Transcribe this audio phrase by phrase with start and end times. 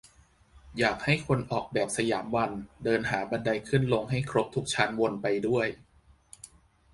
[0.79, 2.51] อยากให้คนออกแบบสยามวัน
[2.83, 5.67] เดินหาบันไดขึ้นลงให้ครบทุกชั้นวนไปด้วย